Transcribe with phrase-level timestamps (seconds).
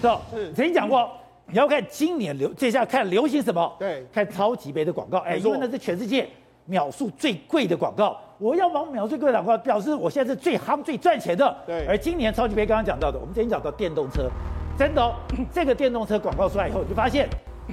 [0.00, 0.20] 是吧？
[0.54, 1.10] 曾经讲过，
[1.46, 3.76] 你要看今年流，接下来看流行什么？
[3.78, 5.18] 对，看超级杯的广告。
[5.18, 6.28] 哎，因为那是全世界
[6.64, 8.16] 秒数最贵的广告。
[8.38, 11.56] 我要往秒数最贵的广告，表示我现在是最夯、最赚钱的。
[11.66, 11.86] 对。
[11.86, 14.30] 而今年超级杯刚刚讲到的，我们今天讲到电动车，
[14.78, 15.14] 真的哦，
[15.52, 17.28] 这个电动车广告出来以后，你就发现。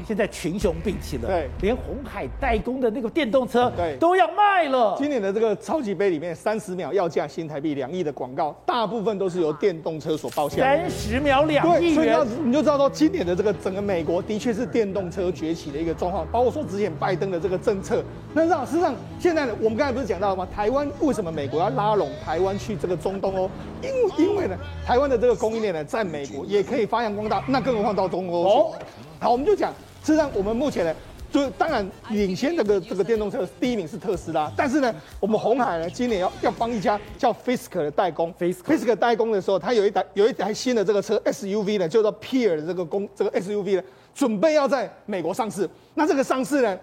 [0.06, 4.96] 现在群雄并起了，对，连红海代工的那个电动车，对，都要卖了。
[4.98, 10.58] 今年的这个超级杯里面，三十秒要价新台币两亿的广告，大部分都是由电动车所包下。
[10.58, 18.04] 三十秒两亿元，所以你，你就知道说，今年的这个整个美国的确是电动车崛起的一个状况，包括说之前拜登的这个政策。
[18.34, 20.48] 那事实上，现在呢，我们刚才不是讲到了吗？
[20.56, 23.50] 台湾为什么美国要拉拢台湾去这个中东哦？
[23.82, 28.50] 因为因为呢，台湾的这个供应链呢，在美国也可以发扬光大，那更何况到中欧去。
[28.50, 28.72] 哦，
[29.20, 29.74] 好，我们就讲。
[30.08, 30.96] 实际上，我们目前呢，
[31.30, 38.96] 就当然领先这个这个电动车第一名是特斯拉，但是呢，我们红海呢，今年要要帮一家叫 Fisker 的代工，Fisker。
[38.96, 43.84] 代工的时候，它有一台有一台新的这个车 SUV 呢，叫做 Peer 的这个公这个 SUV 呢，
[44.16, 45.70] 准备要在美国上市。
[45.96, 46.80] 那这个上市呢，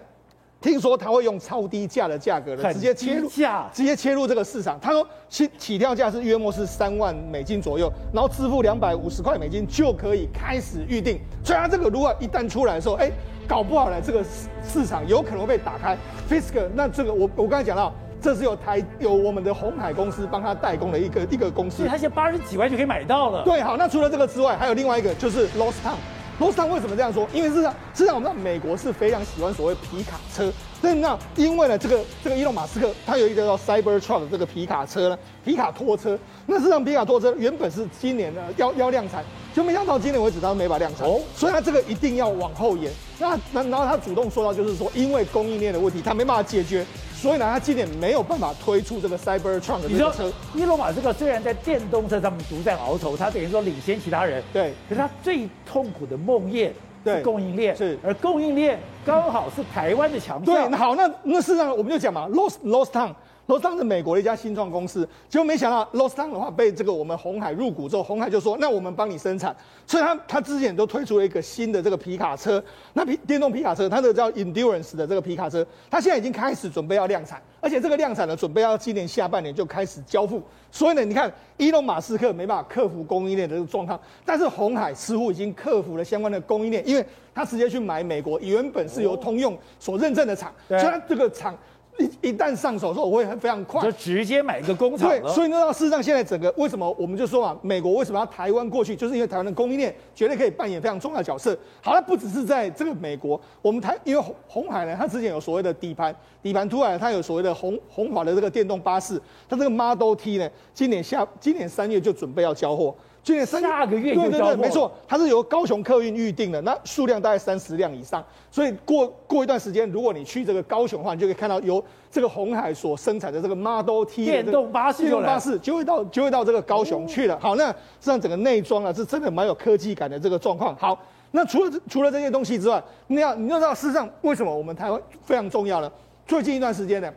[0.61, 3.29] 听说他会用超低价的价格呢，直接切入，
[3.71, 4.79] 直接切入这个市场。
[4.79, 11.19] 他说起起跳价是约莫是三万美金左右，然后支付两百五十块美金就可以开始预定。
[11.43, 13.11] 所以他这个如果一旦出来的时候，哎，
[13.47, 15.95] 搞不好呢，这个市市场有可能会被打开。
[16.27, 23.43] Fisker，那这个我我刚才讲到，这是有台有我们的红海公司帮他代工的一个一个公司，所以他现在八十几万就可以买到了。
[23.43, 25.99] 对，好，那除了这个之外，还有另外一个就是 Lordstown。
[26.37, 27.27] 罗斯汤为什么这样说？
[27.33, 30.51] 因为事实上，事实上我们知道美国是非常喜欢所谓皮卡车。
[30.81, 36.19] 所以那因为呢，这个这个伊隆马斯克他有一个叫 Cybertruck 的这个皮卡车呢，皮卡拖车。
[36.45, 41.07] 那事实上皮卡拖车原本是今年呢要要量产，就没想到今年为止他都没法量产。
[41.07, 42.91] 哦，所以他这个一定要往后延。
[43.17, 46.85] 那那然后他主动说到，就是说因为供应链的问题，他没办法解决。
[47.15, 50.31] 所以呢，他今年没有办法推出这个 Cybertruck 的这个车。
[50.53, 54.43] 伊隆马这个虽然在电动车上面独占鳌头，他等于说领先其他人。
[54.53, 54.73] 对。
[54.87, 56.69] 可是他最痛苦的梦魇
[57.03, 57.75] 对供应链。
[57.75, 57.97] 是。
[58.03, 60.69] 而供应链刚好是台湾的强项。
[60.69, 60.77] 对。
[60.77, 63.13] 好，那那事实上我们就讲嘛，Lost Lost Town。
[63.47, 72.63] Lordstown 是美国的一家新创公司，结果没想到 Lordstown 的话被这个我们红海入股之后，红海就说：“那我们帮你生产。”所以他他之前都推出了一个新的这个皮卡车，
[72.93, 80.41] 那皮电动皮卡车，它的叫 Endurance 的这个皮卡车，它现在已经开始准备要量产，而且这个量产呢，准备要今年下半年就开始交付。
[80.71, 91.55] 所以呢，你看伊隆马斯克没办法克服供应链的这个状况，但是红海似乎已经克服了相关的供应链，因为他直接去买美国原本是由通用所认证的厂，所以他这个厂。
[91.97, 95.09] 一一旦上手之后，我会很非常快，就直接买一个工厂。
[95.09, 101.57] 对，所以呢，事实上现在整个为什么我们就说嘛，美国为什么要台湾过去，就是因为台湾的供应链绝对可以扮演非常重要的角色。
[101.81, 106.13] 好了，不只是在这个美国，我们台因为红红海呢，它之前有所谓的底盘，
[106.43, 112.93] 底盘突然它有所谓的红红华的这个电动巴士，它这个 Model T 呢，今年下今年三月就准备要交货。
[113.25, 127.35] 今年三下个月对对对，没错，它是由高雄客运预定的，那数量大概三十辆以上，所以过过一段时间，如果你去这个高雄的话，你就可以看到由这个鸿海所生产的这个 Model T 电动巴士，电动巴士就会到就会到这个高雄去了。
[127.39, 130.75] 好，那实际上整个内装啊，是真的蛮有科技感的这个状况。
[130.75, 130.95] 好，
[131.31, 135.91] 那除了除了这些东西之外，你要你要知道，事实上为什么我们台湾非常重要呢？
[136.27, 137.11] 最近一段时间呢，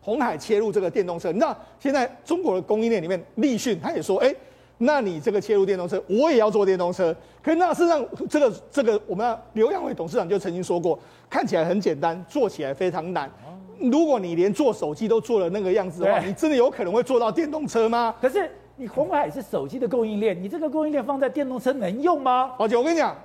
[0.00, 4.34] 红海切入这个电动车，你知道现在中国的供应链里面，立讯他也说，哎。
[4.84, 7.14] 那你这个切入电动车，我也要做电动车。
[7.40, 10.98] 可是那事实上，这个这个，我们刘扬伟董事长就曾经说过，
[11.30, 13.30] 看起来很简单，做起来非常难。
[13.78, 18.14] 如果你连做手机都做了那个样子的话，你真的有可能会做到电动车吗？
[18.20, 22.52] 可是你红海是手机的供应链，你这个供应链放在电动车能用吗？
[22.58, 23.16] 而且我跟你讲，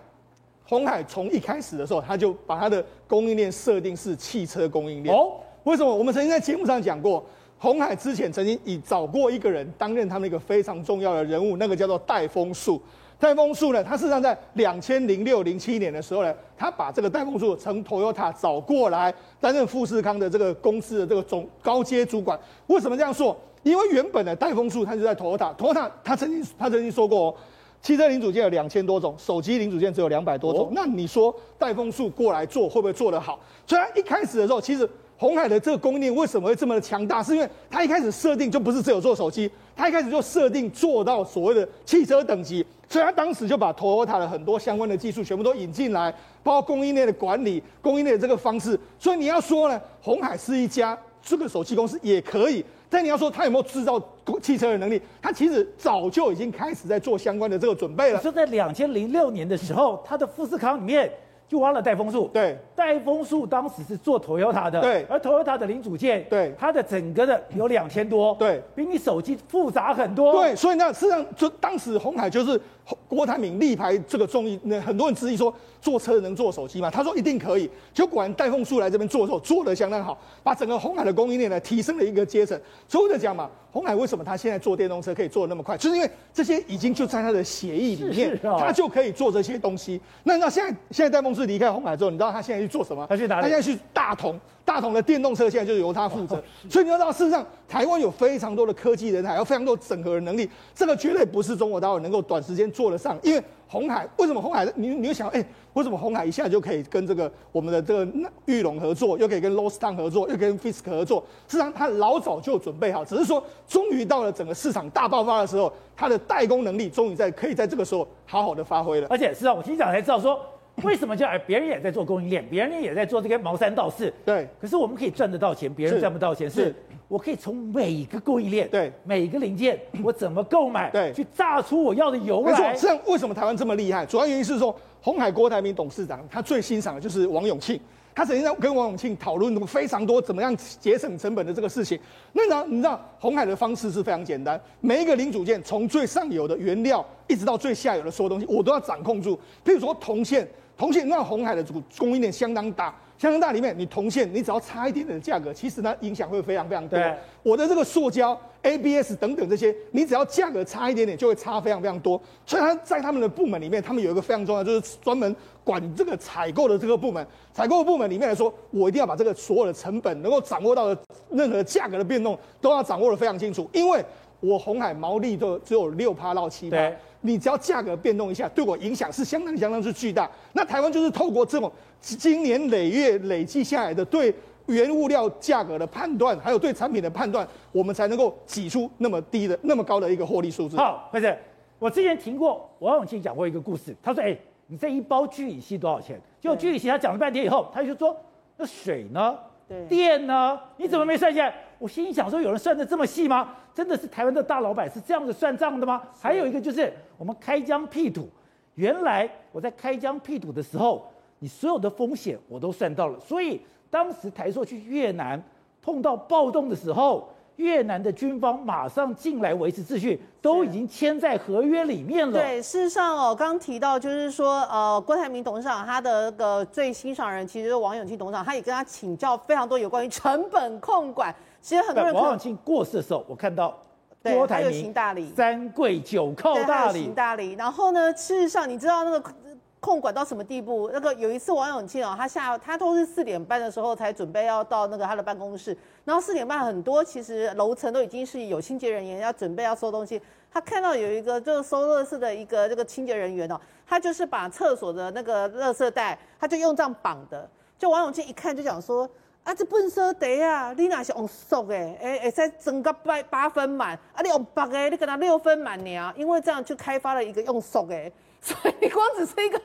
[0.68, 5.16] 红海从一开始的时候，他就把他的供应链设定是汽车供应链。
[5.16, 5.32] 哦，
[5.64, 5.96] 为什么？
[5.96, 7.26] 我们曾经在节目上讲过。
[7.60, 12.80] 鸿海之前曾经已找过一个人担任他们一个非常重要的人物，那个叫做戴枫树。
[13.20, 22.40] 戴枫树呢，他事实上在两千零六零七年的时候呢，他把这个戴枫树从 Toyota 找过来担任富士康的这个公司的这个总高阶主管。
[22.68, 23.36] 为什么这样说？
[23.64, 27.36] 因为原本的戴枫树他就在 Toyota，Toyota 他曾经他曾经说过，
[27.82, 30.68] 汽车零组件有两千多种，手机零组件只有两百多种。
[30.68, 33.40] 哦、那你说戴枫树过来做会不会做得好？
[33.66, 34.88] 虽然一开始的时候，其实。
[35.20, 37.24] 鸿海的这个供应链为什么会这么的强大？
[37.24, 48.80] 是因为它一开始设定就不是只有做手机，它一开始就设定做到所谓的汽车等级，所以它当时就把 Toyota 的很多相关的技术全部都引进来，包括供应链的管理、供应链的这个方式。
[49.00, 54.00] 所以你要说呢，红海是一家这个手机公司也可以，但你要说它有没有制造
[54.40, 58.20] 汽车的能力，它其实早就已经开始在做相关的这个准备了。
[58.22, 61.12] 就在两千零六年的时候，它的富士康里面。
[61.48, 72.60] 就挖了戴枫树，对，戴枫树当时是做 Toyota 的，对，而 Toyota 的零组件，对，它的整个的有两千多，对，比你手机复杂很多，对，所以那实际上就当时红海就是
[73.08, 76.90] 郭台铭力排这个众议，那很多人质疑说，坐车能坐手机吗？
[76.90, 77.70] 他说一定可以。
[77.94, 82.60] 就果然戴凤树来这边做的时候，做的相当好，把整个红海的供应链呢提升了一个阶层。
[82.88, 90.00] 所以我就讲嘛，红海为什么他现在做电动车可以做的那么快，就是因为这些已经就在他的协议里面，他就可以做这些东西。
[90.24, 93.06] 那那现在现在戴凤树离开红海之后，你知道他现在去做什么？
[93.10, 93.42] 他去哪里？
[93.44, 96.44] 他现在去大同，大同的电动车现在就是由他负责。
[96.70, 103.42] 所以你要知道，事实上台湾有非常多的科技人才，有非常多整合的能力，这个绝对不是中国大陆能够短时间做得上，因为。
[103.70, 104.66] 红海为什么红海？
[104.76, 108.10] 你你会想，哎、欸，为什么红海一下就可以跟这个我们的这个
[108.46, 111.20] 玉龙合作，又可以跟 Lordstown 合作，又跟 Fisker 合作？
[111.50, 119.08] 事实上，他老早就准备好，只是说，终于到了整个市场大爆发的时候，他的代工能力终于在可以在这个时候好好的发挥了。
[119.10, 120.40] 而且，事实上，我听讲才知道说，
[120.84, 124.48] 为什么叫别人也在做供应链，别人也在做这个毛三道四，对。
[124.62, 126.66] 可是我们可以赚得到钱，别人赚不到钱，是。
[126.66, 126.76] 是
[127.08, 132.52] 我可以从每一个供应链，对每一个零件，我怎么购买，对，去榨出我要的油来。
[132.52, 134.06] 没错，这样为什么台湾这么厉害？
[134.06, 137.80] 主要原因是说，鸿海郭台铭董事长他最欣赏的就是王永庆，
[138.14, 141.98] 他曾经在跟王永庆讨论非常多怎么样节省成本的这个事情。
[142.34, 149.34] 那呢，你知道红海的方式是非常简单，每一个零组件从最上游的原料一直到最下游的所有东西，我都要掌控住。
[149.64, 150.46] 譬如说铜线，
[150.78, 152.94] 铜线那红海的这个供应链相当大。
[153.18, 157.00] 相当大里面，你铜线你只要差一点点的价格，其实呢影响会非常非常多。
[157.42, 162.22] 我的这个塑胶、ABS 等等这些，你只要价格差一点点，就会差非常非常多。
[162.46, 167.26] 所以他在他们的部门里面，他们有一个非常重要，就是专门管这个采购的这个部门。
[167.52, 171.02] 采购部门里面来说，我一定要把这个所有的成本能够掌握到的
[171.32, 173.68] 任何价格的变动，都要掌握的非常清楚。
[173.74, 174.06] 因为
[174.40, 176.78] 我红海毛利就只有六趴到七趴。
[177.22, 180.30] 你只要价格变动一下，对我影响是相当相当之巨大。
[180.54, 184.34] 那台湾就是透过这种经年累月累积下来的对
[184.68, 190.78] 原物料价格的判断，还有对产品的判断，我们才能够挤出那么低的、那么高的一个获利数字。
[190.78, 191.36] 好，辉正，
[191.80, 198.16] 我之前听过王永庆讲过一个故事，他说：“哎、欸，你这一包聚乙烯多少钱？”结果聚乙烯他讲了半天以后，他就说
[198.58, 199.38] ：“那水呢？
[199.68, 200.60] 对，电呢？
[200.78, 206.02] 你怎么没算下来？”我心里想说：“有人算的这么细吗？”真的是台湾的大老板是这样子算账的吗？
[206.20, 208.28] 还有一个就是我们开疆辟土，
[208.76, 211.08] 原来我在开疆辟土的时候，
[211.40, 213.20] 你所有的风险我都算到了。
[213.20, 215.42] 所以当时台硕去越南
[215.82, 222.34] 碰到暴动的时候，越南的军方马上进来维持秩序，都已经签在合约里面了。
[222.34, 231.34] 对，事实上哦，刚刚提到就是说，呃，郭台铭董事长他的那个最欣赏人其实是王永庆董事长，他也跟他请教非常多有关于成本控管。
[231.62, 233.78] 其实很多人王永庆过世的时候，我看到
[234.24, 237.54] 郭台铭行大礼，三跪九叩大礼，行大礼。
[237.54, 239.34] 然后呢，事实上你知道那个
[239.80, 240.90] 控管到什么地步？
[240.92, 250.22] 那个有一次王永庆哦，他下他都是四点半的时候才准备要到那个他的办公室，然后四点半很多其实楼层都已经是有清洁人员要准备要收东西，
[250.52, 259.10] 他看到有一个就是收垃圾的一个这个清洁人员哦，他就是把厕所的那个垃圾袋，他就用这样绑的，就王永庆一看就讲说。
[259.44, 269.60] 啊，这粪扫地啊，你那是用塑的，哎哎，再整个八八分满，啊，你用白的，你给他六分满呢，因为这样就开发了一个用塑的， 所以光只是一个，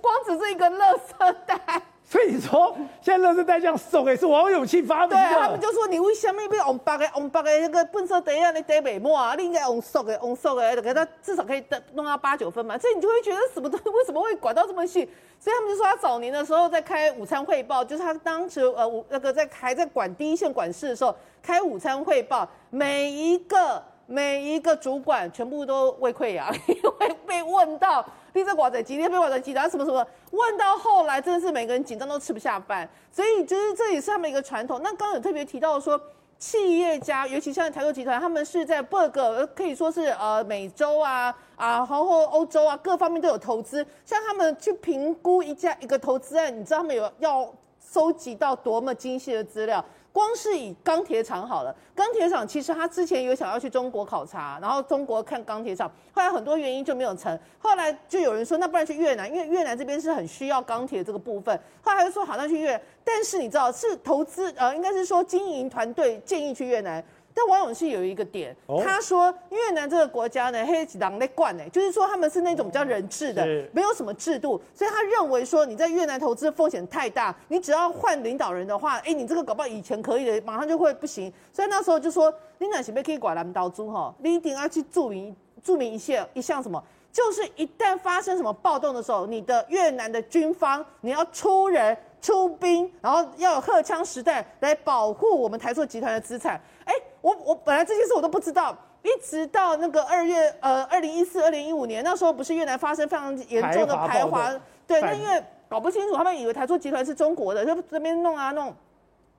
[0.00, 1.82] 光只是一个垃圾袋。
[2.04, 5.16] 所以你说，现在垃圾袋这样送也是王永庆发明的。
[5.16, 8.50] 对，他们就说你为什么要用白的、用白的那个粪扫袋啊？
[8.50, 9.34] 你得袂满啊？
[9.34, 12.78] 你应该用塑的、用塑的，给他至少可以弄到八九分嘛。
[12.78, 15.06] 所以你就会觉得什么东西为什么会管到这么细？
[15.38, 28.04] 所以他们就说他早年的时候在开午餐汇报，就是他当时呃那个在还在管第一线管事的时候开午餐汇报，每一个每一个主管全部都胃溃疡， 因为被问到。
[28.32, 30.06] 你这寡仔今天被寡仔记得什么什么？
[30.30, 32.88] 问到后来，真的是每个人紧张都吃不下饭。
[33.10, 34.80] 所以，就是这也是他们一个传统。
[34.82, 36.00] 那刚刚有特别提到说，
[36.38, 43.84] 企业家，尤其像台塑集团，他们是在各个可以说是呃美洲啊啊，然后欧洲啊各方面都有投资。
[44.06, 49.84] 像他们去评估一家一个投资案，你知道他们有要收集到多么精细的资料？
[50.18, 57.38] 光是以钢铁厂好了，钢铁厂其实他之前有想要去中国考察，然后中国看钢铁厂，后来很多原因就没有成。
[57.60, 61.56] 后来就有人说，那不然去越南，因为越南这边是很需要钢铁这个部分。
[61.80, 67.00] 后来又说好，那去越，但是你知道是投资，呃，应该是说经营团队建议去越南。
[67.38, 81.32] 但王永庆有一个点，他说越南这个国家呢，黑几党在惯呢，就是说他们是那种比较人治的，没有什么制度，所以他认为说你在越南投资风险太大，你只要换领导人的话，哎，你这个搞不好以前可以的，马上就会不行。
[81.52, 96.60] 所以那时候就说，你哪是被可以管南岛猪哈，你一定要去注明注明一项一项什么，就是一旦发生什么暴动的时候，你的越南的军方你要出人出兵，然后要有荷枪实弹来保护我们台塑集团的资产。
[96.84, 104.52] 哎，我我本来这件事我都不知道，一直到那个二月，呃，二零一四、二零一五年那时候，不是越南发生非常严重的排华？
[104.86, 108.74] 对，那因为搞不清楚，他们以为台塑集团是中国的，就这边弄啊弄，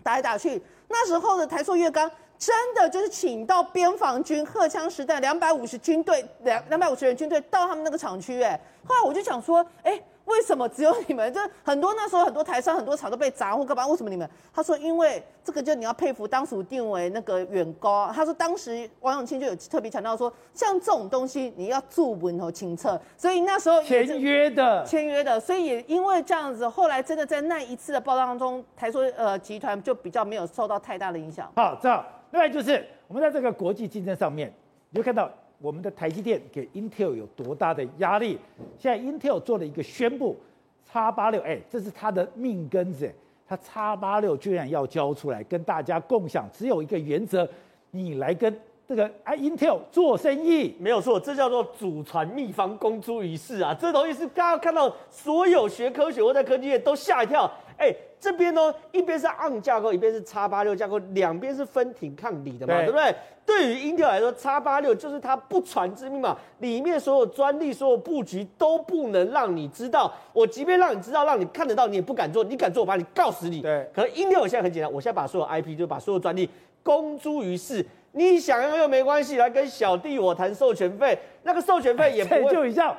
[0.03, 0.61] 打来打去。
[0.87, 10.01] 那时候的台塑月钢真的就是请到边防军荷枪实弹，两百五十军队，两两百五十人军队到他们那个厂区，哎，后来我就想说，哎。
[10.29, 11.31] 为什么只有你们？
[11.33, 13.85] 就很多那时候很多台商很多厂都被砸或干嘛？
[13.87, 14.29] 为什么你们？
[14.53, 18.11] 他说因为这个就你要佩服当属定为那个远高。
[18.13, 22.99] 他说当时王永庆就有特别强调说，像这种东西你要注文和清澈。
[23.17, 31.51] 所以那时候签约的签约的，所以也因为这样子，后来真的在那一次的报道当中，台塑呃集团就比较没有受到太大的影响。
[31.55, 34.53] 好，这样另外就是我们在这个国际竞争上面，
[34.91, 35.29] 你就看到。
[35.61, 38.39] 我们的台积电给 Intel 有多大的压力？
[38.77, 40.37] 现在 Intel 做了一个宣布
[40.85, 43.13] ，X 八六哎，这是它的命根子，
[43.45, 47.47] 它 X 八六居然要交出来跟大家共享，只有一个原则，
[47.91, 48.57] 你来跟
[48.89, 53.71] 这个哎 Intel 做生意，没有错，这叫做祖传秘方公诸于世啊！
[53.71, 57.47] 这东西是大家看到所有学科学或在科技业都吓一跳。
[57.77, 63.15] 哎，这边呢，一边是 ARM 架构，一边是 x 八六架构，两边是分庭抗礼的嘛，对，对不对？
[63.45, 70.11] 对于 Intel 来说，x 八六就是它不传之秘嘛，里面所有专利、所有布局都不能让你知道。
[70.33, 72.43] 我即便让你知道，让你看得到，你也不敢做。
[72.43, 73.61] 你敢做，我把你告死你。
[73.61, 73.87] 对。
[73.93, 76.49] 可是 Intel 现在很简单，我现在把所有 IP 就把所有专利
[76.81, 82.51] 公诸于世，你想要又没关系，来跟小弟我谈授权费，那个授权费也不会。
[82.53, 82.95] 就一样。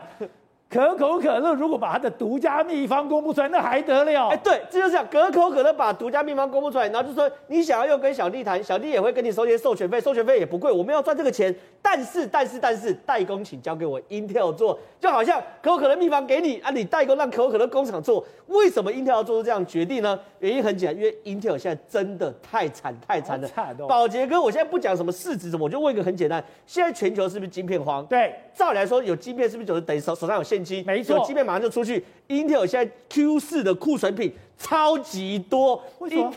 [0.71, 4.29] 可口可乐如果把它的独家秘方公布出来，那还得了？
[4.29, 5.05] 哎，对，这就是这样。
[5.11, 11.53] 可口可乐把独家秘方公布出来，然后就说你想要又跟小弟谈，小弟也会跟你收一些授权费，授权费也不贵，我们要赚这个钱。
[11.83, 18.25] 但是，但是，但是，代工请交给我 Intel 做，就好像可口可乐秘方给你啊，你代工让可口可乐工厂做。
[18.47, 20.17] 为什么 Intel 要做出这样决定呢？
[20.39, 23.49] 原因很简单，因为 Intel 现在真的太惨太惨了。
[23.89, 28.05] 宝洁哥，我现在不讲什么市值什么，我就问一个很简单：现在全球是不是晶片荒？
[28.07, 30.85] 对，照理来说，有晶片是不是就是等于手手上有现金？
[30.87, 32.05] 没错，有晶片马上就出去。
[32.29, 36.33] Intel 现在 Q 四的库存品超级多，为什么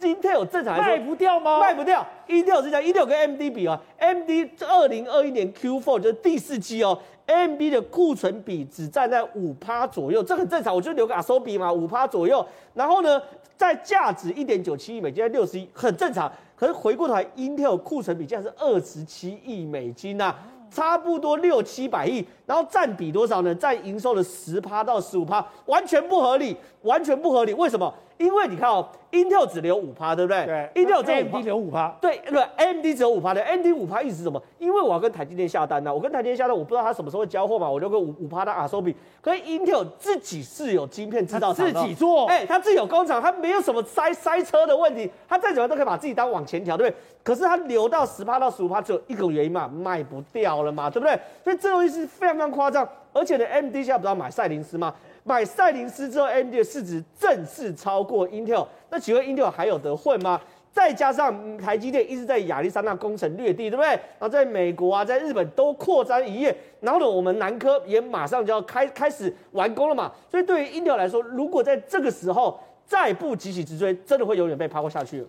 [0.00, 1.60] ？Intel 正常卖不掉吗？
[1.60, 2.06] 卖不掉。
[2.28, 4.30] Intel 是这样，Intel 跟 AMD 比啊，AMD
[4.68, 12.46] 二零二一年 Q4 就是第四季哦，AMD 的库存比只占在五趴左右，这很正常，我就留个 Asobi 嘛，五趴左右。
[12.74, 13.22] 然后呢，
[13.56, 16.30] 在价值一点九七亿美金，在六十亿，很正常。
[16.56, 20.38] 可是回过头来，Intel 库存比竟然是二十七亿美金呐、啊，
[20.74, 23.54] 差不多六七百亿，然后占比多少呢？
[23.54, 27.54] 占营收的十趴到十五趴，完全不合理，完全不合理。
[27.54, 27.94] 为什么？
[28.18, 28.86] 因为你看哦。
[29.14, 30.44] Intel 只留五趴，对不对？
[30.44, 30.82] 对。
[30.84, 31.96] Intel 只有 AMD 留五趴。
[32.00, 34.42] 对，对，AMD 只有五趴的，AMD 五趴意思是什么？
[34.58, 38.92] 因为我要跟台积电下单呐、啊，我跟台积电下单，我不知道他什么时候会交货嘛，我留个五五趴的 Asobi。
[39.20, 46.98] 可是 Intel 自己是有晶片制造厂，自己做，哎、欸，他自己有工厂，他没有什么塞塞车的问题，他再怎么都可以把自己当往前调，对不对？
[47.22, 51.16] 可是他留到十趴到十五趴，只有一个原因嘛，卖不掉了嘛，对不对？
[51.44, 54.92] 所以这东西是非常非常夸张，而且呢，AMD 现在不是要买赛灵思吗？
[55.26, 58.66] 买赛灵思之后，AMD 的市值正式超过 Intel。
[58.90, 60.38] 那请问 Intel 还有得混吗？
[60.70, 63.88] 再加上台积电一直在亚利桑那攻城略地，对不对？
[63.88, 66.54] 然后在美国啊，在日本都扩张营业。
[66.80, 70.12] 然后呢，我们南科也马上就要开开始完工了嘛。
[70.30, 75.24] 所以对于 Intel 来说，如果在这个时候再不急起直追，真的会永远被抛下去。